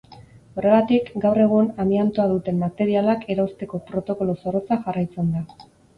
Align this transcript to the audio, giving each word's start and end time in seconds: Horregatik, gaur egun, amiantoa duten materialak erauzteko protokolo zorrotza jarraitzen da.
Horregatik, 0.59 1.09
gaur 1.25 1.41
egun, 1.43 1.67
amiantoa 1.83 2.25
duten 2.31 2.57
materialak 2.63 3.27
erauzteko 3.35 3.81
protokolo 3.91 4.37
zorrotza 4.41 4.79
jarraitzen 4.87 5.31
da. 5.37 5.45